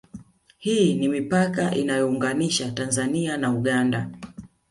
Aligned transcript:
Hii 0.57 0.93
ni 0.93 1.07
mipaka 1.07 1.75
inayoiunganisha 1.75 2.71
Tanzania 2.71 3.37
na 3.37 3.51
Uganda 3.51 4.09